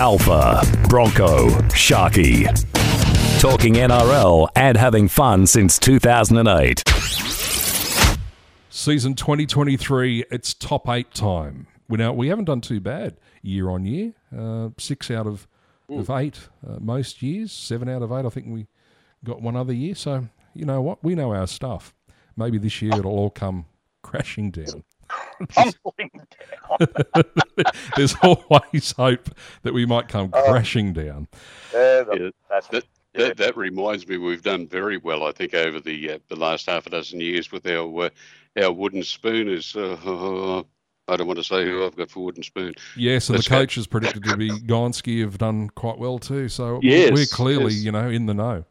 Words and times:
Alfa, 0.00 0.62
Bronco, 0.88 1.50
Sharkie. 1.74 2.46
Talking 3.38 3.74
NRL 3.74 4.48
and 4.56 4.74
having 4.78 5.08
fun 5.08 5.46
since 5.46 5.78
2008. 5.78 6.82
Season 8.70 9.14
2023, 9.14 10.24
it's 10.30 10.54
top 10.54 10.88
eight 10.88 11.12
time. 11.12 11.66
We 11.90 11.98
now 11.98 12.14
we 12.14 12.28
haven't 12.28 12.46
done 12.46 12.62
too 12.62 12.80
bad 12.80 13.18
year 13.42 13.68
on 13.68 13.84
year. 13.84 14.14
Uh, 14.34 14.70
six 14.78 15.10
out 15.10 15.26
of 15.26 15.46
of 15.90 16.08
eight 16.08 16.48
uh, 16.66 16.78
most 16.80 17.20
years. 17.20 17.52
Seven 17.52 17.86
out 17.90 18.00
of 18.00 18.10
eight. 18.10 18.24
I 18.24 18.30
think 18.30 18.46
we 18.48 18.68
got 19.22 19.42
one 19.42 19.54
other 19.54 19.74
year. 19.74 19.94
So 19.94 20.28
you 20.54 20.64
know 20.64 20.80
what? 20.80 21.04
We 21.04 21.14
know 21.14 21.34
our 21.34 21.46
stuff. 21.46 21.94
Maybe 22.38 22.56
this 22.56 22.80
year 22.80 22.92
it'll 22.92 23.12
all 23.12 23.28
come 23.28 23.66
crashing 24.00 24.50
down. 24.50 24.82
Tumbling 25.52 26.10
down. 26.14 27.24
There's 27.96 28.14
always 28.22 28.92
hope 28.92 29.30
that 29.62 29.72
we 29.74 29.86
might 29.86 30.08
come 30.08 30.30
Oh. 30.32 30.42
crashing 30.50 30.92
down. 30.92 31.28
Yeah, 31.72 32.02
the- 32.02 32.18
Yeah, 32.20 32.30
that's 32.48 32.68
That, 32.68 32.84
that 33.14 33.36
that 33.38 33.56
reminds 33.56 34.06
me, 34.06 34.16
we've 34.18 34.42
done 34.42 34.66
very 34.68 34.96
well, 34.98 35.24
I 35.24 35.32
think, 35.32 35.52
over 35.54 35.80
the 35.80 36.12
uh, 36.12 36.18
the 36.28 36.36
last 36.36 36.66
half 36.66 36.86
a 36.86 36.90
dozen 36.90 37.20
years 37.20 37.50
with 37.50 37.66
our 37.66 38.04
uh, 38.04 38.10
our 38.62 38.72
wooden 38.72 39.02
spooners. 39.02 39.74
Uh, 39.74 40.62
I 41.08 41.16
don't 41.16 41.26
want 41.26 41.38
to 41.38 41.44
say 41.44 41.64
who 41.64 41.84
I've 41.84 41.96
got 41.96 42.08
for 42.08 42.22
wooden 42.24 42.44
spoon. 42.44 42.72
Yes, 42.96 43.28
and 43.28 43.34
the 43.34 43.38
Let's 43.38 43.48
go. 43.48 43.56
coaches 43.56 43.88
predicted 43.88 44.22
to 44.24 44.36
be 44.36 44.48
Gonski 44.50 45.22
have 45.22 45.38
done 45.38 45.68
quite 45.70 45.98
well 45.98 46.20
too. 46.20 46.48
So 46.48 46.78
Yes, 46.84 47.10
we're 47.12 47.26
clearly, 47.26 47.72
yes. 47.74 47.82
you 47.84 47.90
know, 47.90 48.08
in 48.08 48.26
the 48.26 48.34
know. 48.34 48.64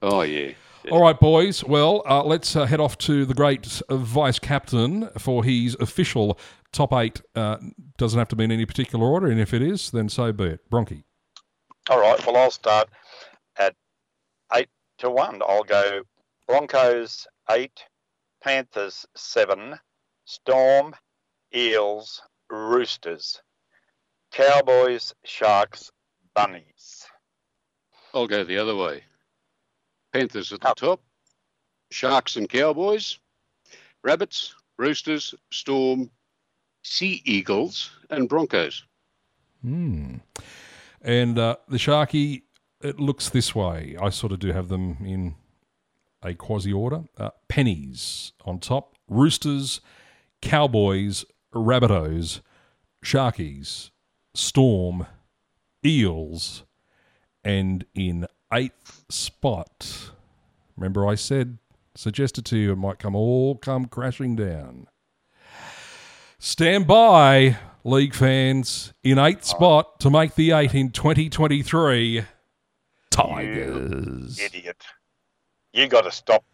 Oh 0.00 0.22
yeah, 0.22 0.52
All 0.90 1.00
right, 1.00 1.18
boys. 1.18 1.62
Well, 1.62 2.02
uh, 2.04 2.24
let's 2.24 2.56
uh, 2.56 2.66
head 2.66 2.80
off 2.80 2.98
to 2.98 3.24
the 3.24 3.32
great 3.32 3.80
uh, 3.88 3.96
vice 3.96 4.40
captain 4.40 5.08
for 5.18 5.44
his 5.44 5.76
official 5.78 6.36
top 6.72 6.92
eight. 6.92 7.22
Uh, 7.36 7.58
doesn't 7.96 8.18
have 8.18 8.26
to 8.28 8.36
be 8.36 8.42
in 8.42 8.50
any 8.50 8.66
particular 8.66 9.06
order, 9.06 9.28
and 9.28 9.40
if 9.40 9.54
it 9.54 9.62
is, 9.62 9.92
then 9.92 10.08
so 10.08 10.32
be 10.32 10.44
it. 10.44 10.68
Bronchi. 10.68 11.04
All 11.88 12.00
right. 12.00 12.24
Well, 12.26 12.36
I'll 12.36 12.50
start 12.50 12.88
at 13.56 13.76
eight 14.52 14.68
to 14.98 15.10
one. 15.10 15.40
I'll 15.46 15.62
go 15.62 16.02
Broncos 16.48 17.24
eight, 17.50 17.84
Panthers 18.42 19.06
seven, 19.14 19.78
Storm, 20.24 20.96
Eels, 21.54 22.20
Roosters, 22.50 23.40
Cowboys, 24.32 25.14
Sharks, 25.24 25.92
Bunnies. 26.34 27.06
I'll 28.12 28.26
go 28.26 28.42
the 28.42 28.58
other 28.58 28.74
way. 28.74 29.04
Panthers 30.12 30.52
at 30.52 30.60
the 30.60 30.74
top, 30.74 31.00
Sharks 31.90 32.36
and 32.36 32.48
Cowboys, 32.48 33.18
Rabbits, 34.02 34.54
Roosters, 34.78 35.34
Storm, 35.52 36.10
Sea 36.82 37.22
Eagles, 37.24 37.90
and 38.10 38.28
Broncos. 38.28 38.84
Hmm. 39.62 40.16
And 41.02 41.38
uh, 41.38 41.56
the 41.68 41.76
Sharky, 41.76 42.42
it 42.82 42.98
looks 42.98 43.28
this 43.28 43.54
way. 43.54 43.96
I 44.00 44.10
sort 44.10 44.32
of 44.32 44.38
do 44.38 44.52
have 44.52 44.68
them 44.68 44.96
in 45.04 45.34
a 46.22 46.34
quasi 46.34 46.72
order. 46.72 47.04
Uh, 47.16 47.30
pennies 47.48 48.32
on 48.44 48.58
top, 48.58 48.94
Roosters, 49.08 49.80
Cowboys, 50.40 51.24
Rabbitohs, 51.54 52.40
Sharkies, 53.04 53.90
Storm, 54.34 55.06
Eels, 55.84 56.64
and 57.44 57.84
in 57.94 58.26
eighth 58.52 59.04
spot. 59.08 60.10
Remember, 60.76 61.06
I 61.06 61.14
said, 61.14 61.58
suggested 61.94 62.44
to 62.46 62.56
you, 62.58 62.72
it 62.72 62.76
might 62.76 62.98
come 62.98 63.14
all 63.14 63.54
come 63.56 63.86
crashing 63.86 64.36
down. 64.36 64.86
Stand 66.38 66.86
by, 66.86 67.58
league 67.84 68.14
fans, 68.14 68.92
in 69.04 69.18
eighth 69.18 69.44
spot 69.44 70.00
to 70.00 70.10
make 70.10 70.34
the 70.34 70.52
eight 70.52 70.74
in 70.74 70.90
2023. 70.90 72.24
Tigers. 73.10 74.38
Idiot. 74.40 74.82
You 75.72 75.86
got 75.88 76.02
to 76.02 76.10
stop 76.10 76.44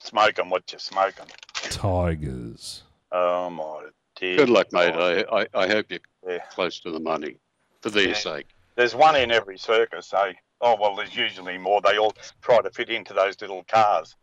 smoking 0.00 0.50
what 0.50 0.70
you're 0.72 0.78
smoking. 0.78 1.26
Tigers. 1.54 2.82
Oh 3.10 3.48
my 3.50 3.86
dear. 4.16 4.36
Good 4.36 4.50
luck, 4.50 4.72
mate. 4.72 4.92
I, 4.94 5.40
I, 5.40 5.46
I 5.54 5.66
hope 5.68 5.86
you're 5.90 6.00
Yeah. 6.28 6.38
close 6.50 6.78
to 6.80 6.90
the 6.90 7.00
money 7.00 7.36
for 7.80 7.90
their 7.90 8.08
Yeah. 8.08 8.14
sake. 8.14 8.46
There's 8.76 8.94
one 8.94 9.16
in 9.16 9.30
every 9.32 9.56
circus, 9.58 10.12
eh? 10.12 10.32
Oh 10.60 10.76
well, 10.80 10.96
there's 10.96 11.14
usually 11.14 11.58
more. 11.58 11.80
They 11.80 11.98
all 11.98 12.14
try 12.42 12.60
to 12.60 12.70
fit 12.70 12.90
into 12.90 13.14
those 13.14 13.40
little 13.40 13.64
cars. 13.64 14.16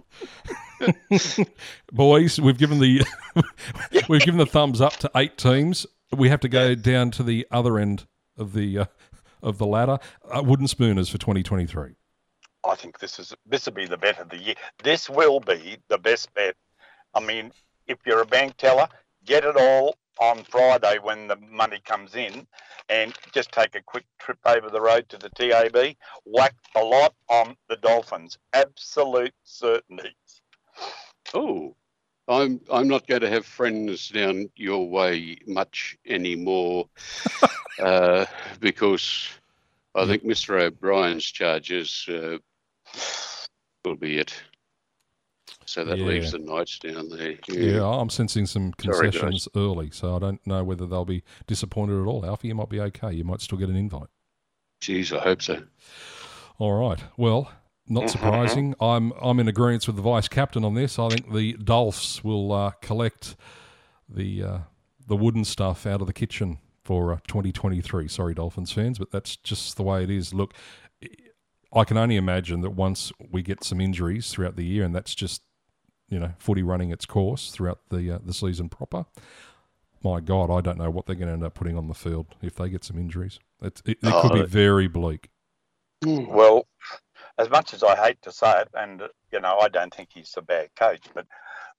Boys, 1.92 2.40
we've 2.40 2.58
given 2.58 2.78
the 2.78 3.04
we've 4.08 4.20
given 4.20 4.38
the 4.38 4.46
thumbs 4.46 4.80
up 4.80 4.94
to 4.98 5.10
eight 5.16 5.36
teams. 5.38 5.86
We 6.16 6.28
have 6.28 6.40
to 6.40 6.48
go 6.48 6.74
down 6.74 7.10
to 7.12 7.22
the 7.22 7.46
other 7.50 7.78
end 7.78 8.06
of 8.36 8.52
the 8.52 8.78
uh, 8.78 8.86
of 9.42 9.58
the 9.58 9.66
ladder. 9.66 9.98
Uh, 10.30 10.42
wooden 10.42 10.68
spooners 10.68 11.08
for 11.08 11.18
2023. 11.18 11.94
I 12.64 12.74
think 12.74 12.98
this 12.98 13.18
is 13.18 13.34
this 13.46 13.66
will 13.66 13.72
be 13.72 13.86
the 13.86 13.96
bet 13.96 14.18
of 14.18 14.28
the 14.28 14.38
year. 14.38 14.54
This 14.82 15.08
will 15.08 15.40
be 15.40 15.78
the 15.88 15.98
best 15.98 16.32
bet. 16.34 16.54
I 17.14 17.20
mean, 17.20 17.52
if 17.86 17.98
you're 18.04 18.20
a 18.20 18.26
bank 18.26 18.56
teller, 18.56 18.88
get 19.24 19.44
it 19.44 19.56
all 19.56 19.96
on 20.20 20.44
Friday 20.44 20.98
when 21.02 21.28
the 21.28 21.36
money 21.50 21.80
comes 21.84 22.14
in, 22.14 22.46
and 22.88 23.14
just 23.32 23.52
take 23.52 23.74
a 23.74 23.82
quick 23.82 24.04
trip 24.18 24.38
over 24.44 24.70
the 24.70 24.80
road 24.80 25.08
to 25.08 25.18
the 25.18 25.30
TAB. 25.30 25.96
Whack 26.24 26.54
a 26.74 26.82
lot 26.82 27.14
on 27.28 27.56
the 27.68 27.76
Dolphins. 27.76 28.38
Absolute 28.52 29.34
certainties. 29.44 30.42
Oh, 31.34 31.76
I'm 32.28 32.60
I'm 32.70 32.88
not 32.88 33.06
going 33.06 33.22
to 33.22 33.30
have 33.30 33.46
friends 33.46 34.08
down 34.08 34.50
your 34.54 34.88
way 34.88 35.38
much 35.46 35.96
anymore, 36.06 36.88
uh, 37.82 38.26
because 38.60 39.28
I 39.94 40.06
think 40.06 40.24
Mr. 40.24 40.60
O'Brien's 40.60 41.24
charges 41.24 42.06
uh, 42.08 42.38
will 43.84 43.96
be 43.96 44.18
it. 44.18 44.34
So 45.68 45.84
that 45.84 45.98
Yeah. 45.98 46.06
leaves 46.06 46.32
the 46.32 46.38
Knights 46.38 46.78
down 46.78 47.10
there. 47.10 47.36
Yeah, 47.46 47.86
I'm 47.86 48.08
sensing 48.08 48.46
some 48.46 48.72
Sorry, 48.80 49.10
concessions 49.10 49.48
early, 49.54 49.90
so 49.90 50.16
I 50.16 50.18
don't 50.18 50.44
know 50.46 50.64
whether 50.64 50.86
they'll 50.86 51.04
be 51.04 51.22
disappointed 51.46 52.00
at 52.00 52.06
all. 52.06 52.24
Alfie, 52.24 52.48
you 52.48 52.54
might 52.54 52.70
be 52.70 52.80
okay. 52.80 53.12
You 53.12 53.22
might 53.22 53.42
still 53.42 53.58
get 53.58 53.68
an 53.68 53.76
invite. 53.76 54.08
Geez, 54.80 55.12
I 55.12 55.18
hope 55.18 55.42
so. 55.42 55.62
All 56.56 56.72
right. 56.72 57.04
Well, 57.18 57.52
not 57.86 58.08
surprising. 58.08 58.76
I'm 58.80 59.12
I'm 59.20 59.38
in 59.40 59.46
agreement 59.46 59.86
with 59.86 59.96
the 59.96 60.02
vice 60.02 60.26
captain 60.26 60.64
on 60.64 60.72
this. 60.72 60.98
I 60.98 61.10
think 61.10 61.34
the 61.34 61.52
Dolphs 61.62 62.24
will 62.24 62.50
uh, 62.50 62.70
collect 62.80 63.36
the 64.08 64.42
uh, 64.42 64.58
the 65.06 65.16
wooden 65.16 65.44
stuff 65.44 65.84
out 65.84 66.00
of 66.00 66.06
the 66.06 66.14
kitchen 66.14 66.60
for 66.82 67.12
uh, 67.12 67.18
2023. 67.26 68.08
Sorry, 68.08 68.32
Dolphins 68.32 68.72
fans, 68.72 68.98
but 68.98 69.10
that's 69.10 69.36
just 69.36 69.76
the 69.76 69.82
way 69.82 70.02
it 70.02 70.08
is. 70.08 70.32
Look, 70.32 70.54
I 71.74 71.84
can 71.84 71.98
only 71.98 72.16
imagine 72.16 72.62
that 72.62 72.70
once 72.70 73.12
we 73.30 73.42
get 73.42 73.62
some 73.64 73.82
injuries 73.82 74.30
throughout 74.30 74.56
the 74.56 74.64
year, 74.64 74.82
and 74.82 74.94
that's 74.94 75.14
just 75.14 75.42
you 76.08 76.18
know 76.18 76.32
footy 76.38 76.62
running 76.62 76.90
its 76.90 77.06
course 77.06 77.50
throughout 77.50 77.80
the 77.90 78.12
uh, 78.12 78.18
the 78.24 78.34
season 78.34 78.68
proper. 78.68 79.06
My 80.02 80.20
God, 80.20 80.50
I 80.50 80.60
don't 80.60 80.78
know 80.78 80.90
what 80.90 81.06
they're 81.06 81.16
going 81.16 81.26
to 81.26 81.34
end 81.34 81.44
up 81.44 81.54
putting 81.54 81.76
on 81.76 81.88
the 81.88 81.94
field 81.94 82.26
if 82.40 82.54
they 82.54 82.68
get 82.68 82.84
some 82.84 82.98
injuries. 82.98 83.40
It, 83.60 83.82
it, 83.84 83.98
it 84.00 84.16
could 84.16 84.32
be 84.32 84.40
Oh, 84.40 84.46
very 84.46 84.86
bleak. 84.86 85.28
Well, 86.04 86.66
as 87.38 87.50
much 87.50 87.74
as 87.74 87.82
I 87.82 87.96
hate 87.96 88.22
to 88.22 88.32
say 88.32 88.60
it, 88.60 88.68
and 88.74 89.02
you 89.32 89.40
know, 89.40 89.58
I 89.60 89.68
don't 89.68 89.92
think 89.92 90.10
he's 90.12 90.34
a 90.36 90.42
bad 90.42 90.70
coach, 90.76 91.04
but 91.14 91.26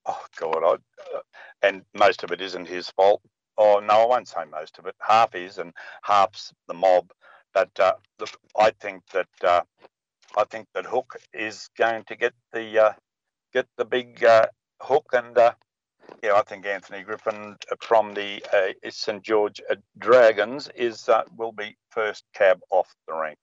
oh 0.05 0.25
god, 0.37 0.57
I, 0.63 1.17
uh, 1.17 1.21
and 1.61 1.83
most 1.93 2.23
of 2.23 2.31
it 2.31 2.41
isn't 2.41 2.67
his 2.67 2.89
fault. 2.89 3.21
Oh 3.57 3.79
no, 3.79 3.93
I 4.01 4.05
won't 4.05 4.27
say 4.27 4.43
most 4.51 4.77
of 4.79 4.85
it. 4.85 4.95
Half 4.99 5.35
is, 5.35 5.57
and 5.57 5.73
half's 6.03 6.53
the 6.67 6.73
mob. 6.73 7.11
But 7.53 7.71
uh, 7.79 7.93
the, 8.17 8.27
I 8.57 8.71
think 8.71 9.03
that 9.13 9.27
uh, 9.43 9.61
I 10.37 10.43
think 10.45 10.67
that 10.73 10.85
Hook 10.85 11.17
is 11.33 11.69
going 11.77 12.03
to 12.05 12.15
get 12.15 12.33
the 12.53 12.85
uh, 12.87 12.93
get 13.53 13.67
the 13.77 13.85
big 13.85 14.23
uh, 14.23 14.47
hook, 14.81 15.07
and 15.13 15.37
uh, 15.37 15.53
yeah, 16.23 16.33
I 16.35 16.41
think 16.43 16.65
Anthony 16.65 17.03
Griffin 17.03 17.57
from 17.81 18.13
the 18.13 18.43
uh, 18.53 18.89
St 18.89 19.23
George 19.23 19.61
uh, 19.69 19.75
Dragons 19.97 20.69
is 20.75 21.07
uh, 21.09 21.23
will 21.37 21.51
be 21.51 21.77
first 21.89 22.25
cab 22.33 22.59
off 22.71 22.93
the 23.07 23.13
rank. 23.13 23.39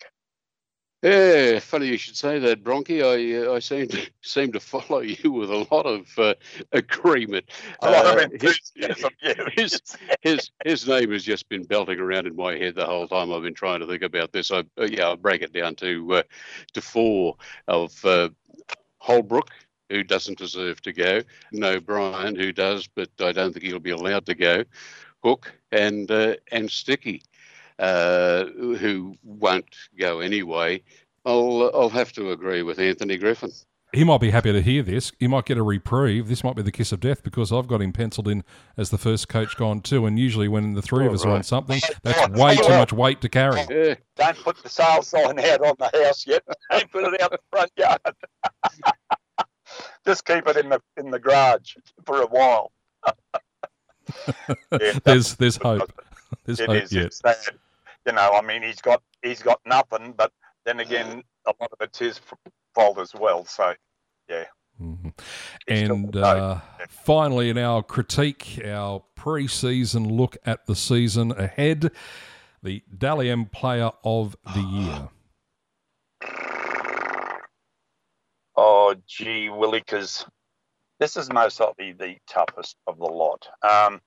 Yeah, 1.03 1.61
funny 1.61 1.87
you 1.87 1.99
should 1.99 2.17
say 2.17 2.39
that, 2.41 2.65
Bronchi. 2.65 3.01
I 3.03 3.47
uh, 3.47 3.55
I 3.55 3.59
seem 3.61 3.87
to 3.89 4.11
seem 4.23 4.53
to 4.53 4.61
follow 4.61 5.01
you 5.01 5.31
with 5.31 5.51
a 5.51 5.67
lot 5.71 5.87
of 5.87 6.09
uh, 6.19 6.35
agreement. 6.73 7.45
A 7.83 7.91
lot 7.91 8.07
of 8.07 8.17
Uh, 8.17 8.29
his, 8.41 8.61
enthusiasm. 8.75 9.11
yeah. 9.23 9.35
his, 9.55 9.81
his 10.23 10.51
his 10.65 10.89
name 10.89 11.13
has 11.13 11.23
just 11.23 11.49
been 11.49 11.65
belting 11.65 12.01
around 12.01 12.27
in 12.27 12.35
my 12.35 12.57
head 12.57 12.75
the 12.75 12.87
whole 12.87 13.07
time 13.07 13.33
I've 13.33 13.43
been 13.43 13.55
trying 13.55 13.81
to 13.81 13.87
think 13.87 14.03
about 14.03 14.33
this. 14.33 14.51
I 14.51 14.61
uh, 14.79 14.89
yeah, 14.91 15.05
I'll 15.05 15.17
break 15.17 15.43
it 15.43 15.53
down 15.53 15.75
to 15.77 16.15
uh, 16.15 16.23
to 16.73 16.81
four 16.81 17.37
of 17.69 18.05
uh, 18.05 18.31
Holbrook, 18.99 19.51
who 19.91 20.03
doesn't 20.03 20.39
deserve 20.39 20.81
to 20.83 20.93
go. 20.93 21.23
No 21.53 21.81
Brian, 21.81 22.37
who 22.37 22.53
does, 22.53 22.87
but 22.87 23.11
I 23.21 23.33
don't 23.33 23.53
think 23.53 23.65
he'll 23.65 23.79
be 23.79 23.91
allowed 23.91 24.27
to 24.27 24.35
go. 24.35 24.65
Hook 25.23 25.53
and 25.73 26.11
uh, 26.11 26.35
and 26.53 26.71
Sticky, 26.71 27.23
uh, 27.79 28.45
who 28.47 29.15
won't 29.25 29.75
go 29.99 30.21
anyway. 30.21 30.83
I'll 31.25 31.71
I'll 31.75 31.89
have 31.91 32.13
to 32.13 32.31
agree 32.31 32.63
with 32.63 32.79
Anthony 32.79 33.17
Griffin. 33.17 33.51
he 33.93 34.05
might 34.05 34.21
be 34.21 34.31
happy 34.31 34.53
to 34.53 34.63
hear 34.63 34.83
this. 34.83 35.11
He 35.19 35.27
might 35.27 35.47
get 35.47 35.59
a 35.59 35.63
reprieve. 35.63 36.29
This 36.29 36.45
might 36.45 36.55
be 36.55 36.63
the 36.63 36.71
kiss 36.71 36.93
of 36.93 37.01
death 37.01 37.23
because 37.25 37.53
I've 37.53 37.67
got 37.67 37.81
him 37.83 37.93
penciled 37.93 38.29
in 38.29 38.45
as 38.77 38.91
the 38.91 38.99
first 38.99 39.29
coach 39.29 39.57
gone 39.57 39.81
too. 39.81 40.07
And 40.07 40.19
usually, 40.19 40.49
when 40.49 40.75
the 40.75 40.83
three 40.83 41.07
of 41.07 41.13
us 41.13 41.25
are 41.25 41.31
on 41.31 41.43
something, 41.43 41.81
that's 42.03 42.29
way 42.39 42.57
too 42.57 42.69
much 42.69 42.93
weight 42.93 43.21
to 43.23 43.29
carry. 43.29 43.63
Yeah. 43.69 43.95
Don't 44.17 44.37
put 44.39 44.63
the 44.63 44.69
sale 44.69 45.03
sign 45.03 45.39
out 45.41 45.61
on 45.61 45.75
the 45.79 45.91
house 45.93 46.27
yet. 46.27 46.43
Don't 46.71 46.91
put 46.91 47.13
it 47.13 47.21
out 47.21 47.33
the 47.33 47.39
front 47.51 47.71
yard. 47.77 48.01
Just 50.07 50.25
keep 50.25 50.47
it 50.47 50.57
in 50.57 50.69
the 50.69 50.81
in 50.97 51.11
the 51.11 51.19
garage 51.19 51.77
for 52.05 52.23
a 52.23 52.27
while. 52.27 52.71
yeah, 54.81 54.99
There's 55.05 55.35
there's 55.37 55.57
hope. 55.57 55.93
There's 56.45 56.61
it 56.61 56.69
hope 56.69 56.83
is. 56.85 56.93
yet. 56.93 57.13
You 58.07 58.13
know, 58.13 58.31
I 58.35 58.41
mean, 58.41 58.63
he's 58.63 58.81
got 58.81 59.03
he's 59.23 59.43
got 59.43 59.61
nothing, 59.67 60.15
but 60.17 60.33
then 60.65 60.81
again, 60.81 61.23
a 61.47 61.53
lot 61.61 61.71
of 61.73 61.79
it's 61.81 61.99
his 61.99 62.21
fault 62.75 62.99
as 62.99 63.15
well. 63.15 63.45
So, 63.45 63.75
yeah. 64.29 64.45
Mhm. 64.81 65.13
And 65.67 66.17
uh, 66.17 66.57
hope. 66.57 66.91
finally, 66.91 67.51
in 67.51 67.59
our 67.59 67.83
critique, 67.83 68.61
our 68.65 69.03
pre-season 69.15 70.17
look 70.17 70.37
at 70.45 70.67
the 70.67 70.77
season 70.77 71.33
ahead, 71.33 71.91
the 72.63 72.83
Dally 72.97 73.31
M 73.31 73.47
Player 73.47 73.91
of 74.05 74.37
the 74.55 74.61
Year. 74.61 75.09
Oh, 78.89 78.95
gee, 79.09 79.49
Willikers, 79.49 80.25
this 81.01 81.17
is 81.17 81.29
most 81.33 81.59
likely 81.59 81.93
the 81.93 82.19
toughest 82.29 82.77
of 82.87 82.99
the 82.99 83.05
lot. 83.05 83.49
Um, 83.61 84.01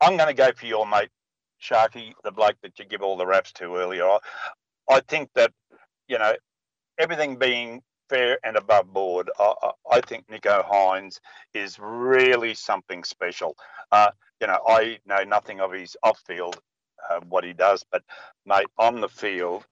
I'm 0.00 0.16
going 0.16 0.28
to 0.28 0.32
go 0.34 0.52
for 0.52 0.66
your 0.66 0.86
mate, 0.86 1.08
Sharky, 1.60 2.12
the 2.22 2.30
bloke 2.30 2.54
that 2.62 2.78
you 2.78 2.84
give 2.84 3.02
all 3.02 3.16
the 3.16 3.26
raps 3.26 3.50
to 3.54 3.74
earlier. 3.74 4.04
I, 4.06 4.18
I 4.88 5.00
think 5.00 5.30
that, 5.34 5.50
you 6.06 6.18
know, 6.20 6.34
everything 7.00 7.34
being 7.34 7.82
fair 8.08 8.38
and 8.44 8.56
above 8.56 8.92
board, 8.92 9.28
I, 9.40 9.54
I, 9.60 9.70
I 9.90 10.00
think 10.02 10.28
Nicho 10.28 10.64
Hynes 10.64 11.18
is 11.52 11.80
really 11.80 12.54
something 12.54 13.02
special. 13.02 13.56
Uh, 13.90 14.10
you 14.40 14.46
know, 14.46 14.60
I 14.68 15.00
know 15.04 15.24
nothing 15.24 15.58
of 15.58 15.72
his 15.72 15.96
off 16.04 16.20
field, 16.28 16.60
uh, 17.10 17.18
what 17.28 17.42
he 17.42 17.54
does, 17.54 17.84
but, 17.90 18.04
mate, 18.46 18.68
on 18.78 19.00
the 19.00 19.08
field, 19.08 19.66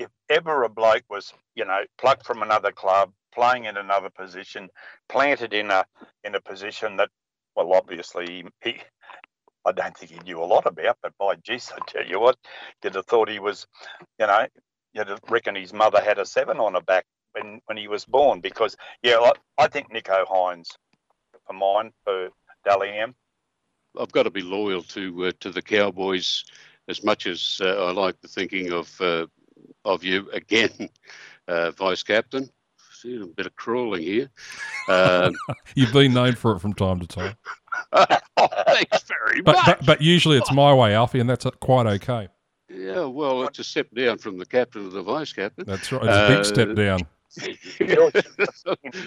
if 0.00 0.08
ever 0.30 0.64
a 0.64 0.68
bloke 0.68 1.04
was, 1.10 1.32
you 1.54 1.64
know, 1.64 1.80
plucked 1.98 2.26
from 2.26 2.42
another 2.42 2.72
club, 2.72 3.12
playing 3.34 3.66
in 3.66 3.76
another 3.76 4.08
position, 4.08 4.70
planted 5.08 5.52
in 5.52 5.70
a 5.70 5.84
in 6.24 6.34
a 6.34 6.40
position 6.40 6.96
that, 6.96 7.10
well, 7.54 7.72
obviously 7.74 8.26
he, 8.26 8.44
he 8.70 8.80
I 9.66 9.72
don't 9.72 9.96
think 9.96 10.12
he 10.12 10.18
knew 10.20 10.42
a 10.42 10.44
lot 10.44 10.64
about, 10.66 10.96
but 11.02 11.12
by 11.18 11.34
geez, 11.36 11.70
I 11.70 11.78
tell 11.86 12.06
you 12.06 12.18
what, 12.18 12.38
you'd 12.82 12.94
have 12.94 13.04
thought 13.06 13.28
he 13.28 13.38
was, 13.38 13.66
you 14.18 14.26
know, 14.26 14.46
you'd 14.94 15.08
have 15.08 15.20
reckoned 15.28 15.58
his 15.58 15.74
mother 15.74 16.00
had 16.00 16.18
a 16.18 16.24
seven 16.24 16.58
on 16.58 16.74
her 16.74 16.80
back 16.80 17.04
when 17.32 17.60
when 17.66 17.76
he 17.76 17.86
was 17.86 18.06
born, 18.06 18.40
because 18.40 18.76
yeah, 19.02 19.18
I, 19.18 19.32
I 19.58 19.68
think 19.68 19.92
Nicho 19.92 20.26
Hynes 20.26 20.70
for 21.46 21.52
mine 21.52 21.92
for 22.04 22.30
Dally 22.64 22.88
M. 22.88 23.14
I've 24.00 24.12
got 24.12 24.22
to 24.22 24.30
be 24.30 24.42
loyal 24.42 24.82
to 24.82 25.26
uh, 25.26 25.32
to 25.40 25.50
the 25.50 25.62
Cowboys 25.62 26.44
as 26.88 27.04
much 27.04 27.26
as 27.26 27.60
uh, 27.62 27.86
I 27.86 27.92
like 27.92 28.20
the 28.20 28.28
thinking 28.28 28.72
of 28.72 29.00
uh, 29.00 29.26
of 29.84 30.04
you 30.04 30.28
again, 30.32 30.70
uh, 31.48 31.70
vice 31.72 32.02
captain. 32.02 32.50
See 32.92 33.16
a 33.16 33.26
bit 33.26 33.46
of 33.46 33.56
crawling 33.56 34.02
here. 34.02 34.28
Um, 34.88 35.34
You've 35.74 35.92
been 35.92 36.12
known 36.12 36.34
for 36.34 36.52
it 36.56 36.60
from 36.60 36.74
time 36.74 37.00
to 37.00 37.06
time, 37.06 37.34
thanks 38.66 39.02
very 39.04 39.40
but 39.40 39.56
much. 39.56 39.66
but, 39.66 39.86
but 39.86 40.02
usually 40.02 40.36
it's 40.36 40.52
my 40.52 40.74
way, 40.74 40.94
Alfie, 40.94 41.20
and 41.20 41.30
that's 41.30 41.46
uh, 41.46 41.50
quite 41.50 41.86
okay. 41.86 42.28
yeah, 42.68 43.04
well, 43.06 43.44
it's 43.44 43.58
a 43.58 43.64
step 43.64 43.88
down 43.94 44.18
from 44.18 44.36
the 44.36 44.44
captain 44.44 44.84
to 44.84 44.90
the 44.90 45.02
vice 45.02 45.32
captain. 45.32 45.64
That's 45.66 45.90
right. 45.92 46.02
It's 46.04 46.14
a 46.14 46.28
big 46.28 46.40
Uh, 46.40 46.44
step 46.44 46.74
down. 46.76 47.00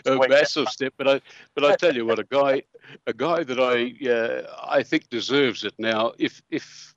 a 0.05 0.27
massive 0.29 0.69
step, 0.69 0.93
but 0.97 1.07
I 1.07 1.21
but 1.55 1.65
I 1.65 1.75
tell 1.75 1.95
you 1.95 2.05
what, 2.05 2.19
a 2.19 2.23
guy 2.23 2.63
a 3.05 3.13
guy 3.13 3.43
that 3.43 3.59
I 3.59 4.09
uh, 4.09 4.67
I 4.67 4.81
think 4.83 5.09
deserves 5.09 5.63
it 5.65 5.73
now. 5.77 6.13
If 6.17 6.41
if 6.49 6.92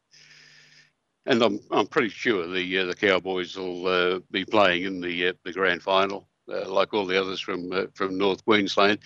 and 1.26 1.42
I'm 1.42 1.60
I'm 1.70 1.86
pretty 1.86 2.08
sure 2.08 2.46
the 2.46 2.78
uh, 2.78 2.84
the 2.86 2.94
Cowboys 2.94 3.56
will 3.56 3.86
uh, 3.86 4.20
be 4.30 4.44
playing 4.44 4.84
in 4.84 5.00
the 5.00 5.28
uh, 5.28 5.32
the 5.44 5.52
grand 5.52 5.82
final, 5.82 6.28
uh, 6.50 6.68
like 6.68 6.94
all 6.94 7.06
the 7.06 7.20
others 7.20 7.40
from 7.40 7.72
uh, 7.72 7.86
from 7.94 8.16
North 8.16 8.44
Queensland. 8.44 9.00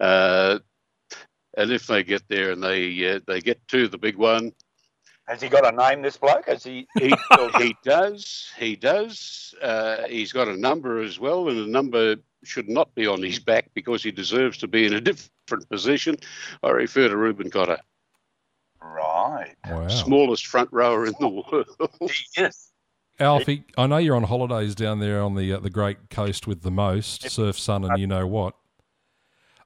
Uh, 0.00 0.58
and 1.56 1.70
if 1.70 1.86
they 1.86 2.02
get 2.02 2.22
there 2.28 2.50
and 2.50 2.62
they 2.62 3.14
uh, 3.14 3.20
they 3.26 3.40
get 3.40 3.66
to 3.68 3.88
the 3.88 3.98
big 3.98 4.16
one, 4.16 4.52
Has 5.26 5.40
he 5.40 5.48
got 5.48 5.72
a 5.72 5.76
name? 5.76 6.02
This 6.02 6.16
bloke? 6.16 6.46
Has 6.46 6.64
he? 6.64 6.86
he, 6.98 7.14
he 7.58 7.76
does. 7.84 8.52
He 8.58 8.76
does. 8.76 9.54
Uh, 9.62 10.02
he's 10.08 10.32
got 10.32 10.48
a 10.48 10.56
number 10.56 11.00
as 11.00 11.20
well, 11.20 11.48
and 11.48 11.58
the 11.58 11.66
number 11.66 12.16
should 12.42 12.68
not 12.68 12.94
be 12.94 13.06
on 13.06 13.22
his 13.22 13.38
back 13.38 13.70
because 13.74 14.02
he 14.02 14.10
deserves 14.10 14.58
to 14.58 14.68
be 14.68 14.86
in 14.86 14.94
a 14.94 15.00
different 15.48 15.68
position. 15.70 16.16
I 16.62 16.70
refer 16.70 17.08
to 17.08 17.16
Reuben 17.16 17.50
Cotter, 17.50 17.78
Right. 18.84 19.54
Wow. 19.68 19.88
smallest 19.88 20.46
front 20.46 20.68
rower 20.72 21.06
in 21.06 21.14
the 21.18 21.28
world. 21.28 21.90
yes. 22.36 22.70
Alfie, 23.18 23.64
I 23.78 23.86
know 23.86 23.98
you're 23.98 24.16
on 24.16 24.24
holidays 24.24 24.74
down 24.74 24.98
there 24.98 25.22
on 25.22 25.36
the 25.36 25.52
uh, 25.52 25.60
the 25.60 25.70
Great 25.70 26.10
Coast 26.10 26.46
with 26.46 26.62
the 26.62 26.70
most 26.70 27.30
surf, 27.30 27.58
sun, 27.58 27.84
and 27.84 27.98
you 27.98 28.06
know 28.06 28.26
what. 28.26 28.54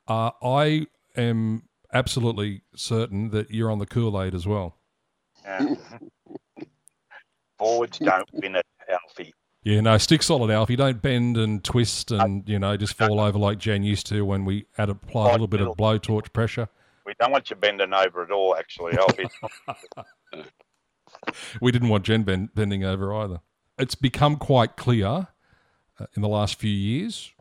Uh, 0.06 0.30
I 0.42 0.86
am 1.16 1.62
absolutely 1.92 2.62
certain 2.74 3.30
that 3.30 3.50
you're 3.50 3.70
on 3.70 3.78
the 3.78 3.86
Kool 3.86 4.20
Aid 4.22 4.34
as 4.34 4.46
well. 4.46 4.76
Yeah. 5.44 5.74
Forwards 7.58 7.98
don't 7.98 8.28
win 8.34 8.56
it, 8.56 8.66
Alfie. 8.88 9.34
Yeah, 9.64 9.80
no, 9.80 9.98
stick 9.98 10.22
solid, 10.22 10.50
Alfie. 10.50 10.76
Don't 10.76 11.02
bend 11.02 11.36
and 11.36 11.64
twist 11.64 12.10
and 12.10 12.48
you 12.48 12.58
know 12.58 12.76
just 12.76 12.94
fall 12.94 13.18
over 13.18 13.38
like 13.38 13.58
Jan 13.58 13.82
used 13.82 14.06
to 14.06 14.24
when 14.24 14.44
we 14.44 14.66
had 14.76 14.88
apply 14.88 15.30
a 15.30 15.32
little 15.32 15.48
bit 15.48 15.60
of 15.60 15.76
blowtorch 15.76 16.32
pressure. 16.32 16.68
We 17.08 17.14
don't 17.18 17.32
want 17.32 17.48
you 17.48 17.56
bending 17.56 17.94
over 17.94 18.22
at 18.22 18.30
all, 18.30 18.54
actually, 18.54 18.98
Alfie. 18.98 19.28
We 21.62 21.72
didn't 21.72 21.88
want 21.88 22.04
Jen 22.04 22.22
bend, 22.22 22.50
bending 22.54 22.84
over 22.84 23.14
either. 23.14 23.40
It's 23.78 23.94
become 23.94 24.36
quite 24.36 24.76
clear 24.76 25.28
uh, 25.98 26.06
in 26.14 26.20
the 26.20 26.28
last 26.28 26.56
few 26.56 26.70
years 26.70 27.32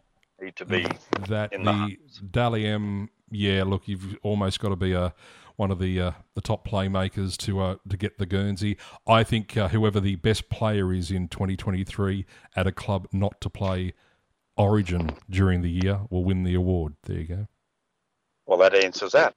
Need 0.42 0.56
to 0.56 0.66
be. 0.66 0.88
that 1.28 1.52
in 1.52 1.66
the 1.66 1.98
the 2.22 2.28
Dally 2.32 2.66
M, 2.66 3.10
yeah, 3.30 3.64
look, 3.64 3.90
you've 3.90 4.16
almost 4.24 4.62
got 4.62 4.70
to 4.70 4.78
be 4.78 4.94
a 4.94 5.14
one 5.58 5.70
of 5.70 5.80
the 5.80 6.00
uh, 6.00 6.12
the 6.34 6.40
top 6.40 6.66
playmakers 6.66 7.36
to 7.40 7.60
uh, 7.60 7.76
to 7.90 7.98
get 7.98 8.20
the 8.20 8.26
Guernsey. 8.26 8.78
I 9.06 9.26
think 9.26 9.58
uh, 9.58 9.68
whoever 9.68 10.00
the 10.00 10.16
best 10.16 10.48
player 10.50 10.94
is 10.94 11.12
in 11.12 11.28
2023 11.28 12.26
at 12.56 12.68
a 12.68 12.72
club 12.72 13.10
not 13.12 13.42
to 13.42 13.50
play 13.50 13.94
Origin 14.56 15.12
during 15.30 15.62
the 15.62 15.70
year 15.70 16.00
will 16.10 16.24
win 16.24 16.44
the 16.44 16.54
award. 16.54 16.96
There 17.04 17.18
you 17.18 17.26
go. 17.26 17.48
Well, 18.46 18.60
that 18.60 18.74
answers 18.74 19.12
that. 19.12 19.36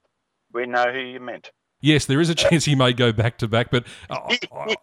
We 0.53 0.65
know 0.65 0.91
who 0.91 0.99
you 0.99 1.19
meant. 1.19 1.51
Yes, 1.81 2.05
there 2.05 2.21
is 2.21 2.29
a 2.29 2.35
chance 2.35 2.65
he 2.65 2.75
may 2.75 2.93
go 2.93 3.11
back 3.11 3.37
to 3.39 3.47
back, 3.47 3.71
but 3.71 3.85
uh, 4.09 4.35
uh, 4.51 4.75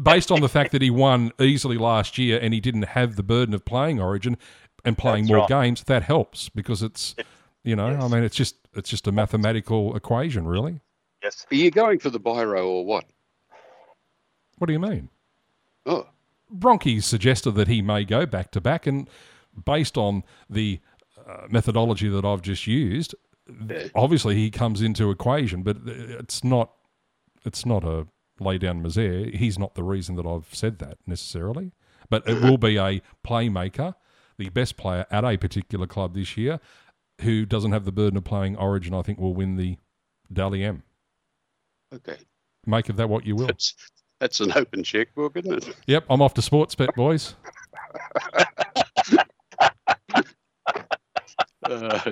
based 0.00 0.32
on 0.32 0.40
the 0.40 0.48
fact 0.48 0.72
that 0.72 0.82
he 0.82 0.90
won 0.90 1.30
easily 1.40 1.78
last 1.78 2.18
year 2.18 2.38
and 2.40 2.52
he 2.52 2.60
didn't 2.60 2.82
have 2.82 3.16
the 3.16 3.22
burden 3.22 3.54
of 3.54 3.64
playing 3.64 4.00
Origin 4.00 4.36
and 4.84 4.98
playing 4.98 5.24
That's 5.24 5.30
more 5.30 5.38
right. 5.38 5.48
games, 5.48 5.84
that 5.84 6.02
helps 6.02 6.48
because 6.48 6.82
it's 6.82 7.14
you 7.64 7.76
know, 7.76 7.86
I 7.86 8.08
mean, 8.08 8.24
it's 8.24 8.36
just 8.36 8.56
it's 8.74 8.90
just 8.90 9.06
a 9.06 9.12
mathematical 9.12 9.94
equation, 9.96 10.46
really. 10.46 10.80
Yes. 11.22 11.46
Are 11.50 11.54
you 11.54 11.70
going 11.70 12.00
for 12.00 12.10
the 12.10 12.18
Biro 12.18 12.66
or 12.66 12.84
what? 12.84 13.04
What 14.58 14.66
do 14.66 14.72
you 14.72 14.80
mean? 14.80 15.08
Oh, 15.86 16.06
Bronchi 16.52 17.02
suggested 17.02 17.52
that 17.52 17.68
he 17.68 17.82
may 17.82 18.04
go 18.04 18.26
back 18.26 18.50
to 18.52 18.60
back, 18.60 18.86
and 18.86 19.08
based 19.64 19.96
on 19.96 20.24
the 20.50 20.80
uh, 21.26 21.46
methodology 21.48 22.08
that 22.08 22.24
I've 22.24 22.42
just 22.42 22.66
used, 22.66 23.14
obviously 23.94 24.34
he 24.36 24.50
comes 24.50 24.82
into 24.82 25.10
equation, 25.10 25.62
but 25.62 25.78
it's 25.86 26.44
not 26.44 26.72
it's 27.44 27.66
not 27.66 27.84
a 27.84 28.06
lay 28.40 28.58
down 28.58 28.82
misere. 28.82 29.34
He's 29.34 29.58
not 29.58 29.74
the 29.74 29.82
reason 29.82 30.16
that 30.16 30.26
I've 30.26 30.48
said 30.52 30.78
that 30.78 30.98
necessarily, 31.06 31.72
but 32.08 32.28
it 32.28 32.40
will 32.42 32.58
be 32.58 32.78
a 32.78 33.02
playmaker, 33.26 33.94
the 34.38 34.48
best 34.50 34.76
player 34.76 35.06
at 35.10 35.24
a 35.24 35.36
particular 35.36 35.86
club 35.86 36.14
this 36.14 36.36
year, 36.36 36.60
who 37.22 37.44
doesn't 37.44 37.72
have 37.72 37.84
the 37.84 37.92
burden 37.92 38.16
of 38.16 38.24
playing 38.24 38.56
Origin. 38.56 38.94
I 38.94 39.02
think 39.02 39.18
will 39.18 39.34
win 39.34 39.56
the 39.56 39.76
Dally 40.32 40.64
M. 40.64 40.82
okay. 41.94 42.16
Make 42.64 42.88
of 42.88 42.96
that 42.96 43.08
what 43.08 43.26
you 43.26 43.34
will. 43.34 43.46
That's 43.46 43.74
that's 44.20 44.38
an 44.38 44.52
open 44.54 44.84
checkbook, 44.84 45.36
isn't 45.36 45.66
it? 45.68 45.76
Yep, 45.88 46.04
I'm 46.08 46.22
off 46.22 46.34
to 46.34 46.42
sports 46.42 46.76
bet, 46.76 46.94
boys. 46.94 47.34
Uh. 51.70 52.10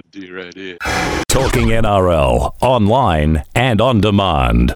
Talking 1.29 1.69
NRL 1.69 2.55
online 2.61 3.43
and 3.55 3.81
on 3.81 4.01
demand. 4.01 4.69